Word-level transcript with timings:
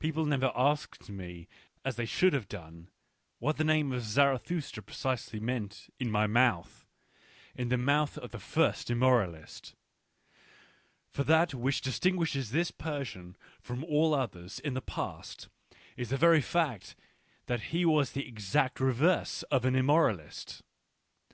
People 0.00 0.24
have 0.24 0.28
never 0.28 0.52
asked 0.54 1.08
me 1.08 1.48
as 1.82 1.96
they 1.96 2.04
should 2.04 2.34
have 2.34 2.46
done, 2.46 2.90
what 3.38 3.56
the 3.56 3.64
name 3.64 3.90
of 3.90 4.02
Zarathustra 4.02 4.82
precisely 4.82 5.40
meant 5.40 5.88
in 5.98 6.10
my 6.10 6.26
mouth, 6.26 6.84
in 7.54 7.70
the 7.70 7.78
mouth 7.78 8.18
of 8.18 8.30
the 8.30 8.38
first 8.38 8.88
immoralist; 8.90 9.72
for 11.08 11.24
that 11.24 11.54
which 11.54 11.80
distinguishes 11.80 12.50
this 12.50 12.70
Persian 12.70 13.34
from 13.62 13.82
all 13.82 14.12
others 14.12 14.58
in 14.58 14.74
the 14.74 14.82
past 14.82 15.48
is 15.96 16.10
the 16.10 16.18
very 16.18 16.42
fact 16.42 16.96
that 17.46 17.62
he 17.72 17.86
was 17.86 18.12
the 18.12 18.28
exact 18.28 18.78
reverse 18.78 19.42
of 19.44 19.64
an 19.64 19.74
immoralist. 19.74 20.60